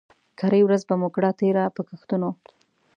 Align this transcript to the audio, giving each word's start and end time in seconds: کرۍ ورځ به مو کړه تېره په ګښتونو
کرۍ 0.39 0.61
ورځ 0.65 0.81
به 0.87 0.95
مو 0.99 1.09
کړه 1.15 1.31
تېره 1.39 1.63
په 1.75 1.81
ګښتونو 1.87 2.29